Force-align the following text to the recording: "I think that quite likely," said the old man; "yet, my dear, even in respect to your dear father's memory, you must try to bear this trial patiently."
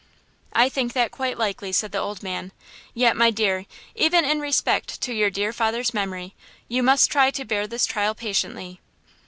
"I 0.53 0.67
think 0.67 0.93
that 0.93 1.11
quite 1.11 1.37
likely," 1.37 1.71
said 1.71 1.91
the 1.91 1.99
old 1.99 2.23
man; 2.23 2.51
"yet, 2.95 3.15
my 3.15 3.29
dear, 3.29 3.67
even 3.93 4.25
in 4.25 4.39
respect 4.39 4.99
to 5.01 5.13
your 5.13 5.29
dear 5.29 5.53
father's 5.53 5.93
memory, 5.93 6.33
you 6.67 6.81
must 6.81 7.11
try 7.11 7.29
to 7.29 7.45
bear 7.45 7.67
this 7.67 7.85
trial 7.85 8.15
patiently." 8.15 8.79